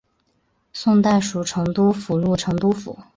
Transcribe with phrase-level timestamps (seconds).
[0.73, 2.97] 宋代属成都府路成都府。